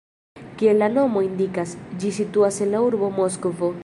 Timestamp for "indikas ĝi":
1.27-2.13